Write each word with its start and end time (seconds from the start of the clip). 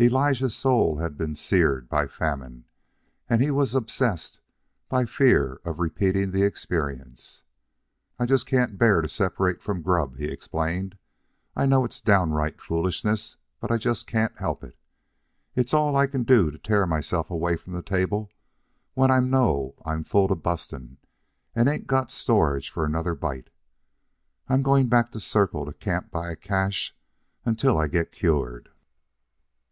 Elijah's 0.00 0.54
soul 0.54 0.98
had 0.98 1.16
been 1.18 1.34
seared 1.34 1.88
by 1.88 2.06
famine, 2.06 2.66
and 3.28 3.42
he 3.42 3.50
was 3.50 3.74
obsessed 3.74 4.38
by 4.88 5.04
fear 5.04 5.60
of 5.64 5.80
repeating 5.80 6.30
the 6.30 6.44
experience. 6.44 7.42
"I 8.16 8.26
jest 8.26 8.46
can't 8.46 8.78
bear 8.78 9.00
to 9.02 9.08
separate 9.08 9.60
from 9.60 9.82
grub," 9.82 10.18
he 10.18 10.26
explained. 10.26 10.98
"I 11.56 11.66
know 11.66 11.84
it's 11.84 12.00
downright 12.00 12.60
foolishness, 12.62 13.34
but 13.58 13.72
I 13.72 13.76
jest 13.76 14.06
can't 14.06 14.38
help 14.38 14.62
it. 14.62 14.78
It's 15.56 15.74
all 15.74 15.96
I 15.96 16.06
can 16.06 16.22
do 16.22 16.52
to 16.52 16.58
tear 16.58 16.86
myself 16.86 17.28
away 17.28 17.56
from 17.56 17.72
the 17.72 17.82
table 17.82 18.30
when 18.94 19.10
I 19.10 19.18
know 19.18 19.74
I'm 19.84 20.04
full 20.04 20.28
to 20.28 20.36
bustin' 20.36 20.98
and 21.56 21.68
ain't 21.68 21.88
got 21.88 22.08
storage 22.08 22.70
for 22.70 22.84
another 22.84 23.16
bite. 23.16 23.50
I'm 24.48 24.62
going 24.62 24.86
back 24.86 25.10
to 25.10 25.18
Circle 25.18 25.66
to 25.66 25.72
camp 25.72 26.12
by 26.12 26.30
a 26.30 26.36
cache 26.36 26.96
until 27.44 27.76
I 27.78 27.88
get 27.88 28.12
cured." 28.12 28.68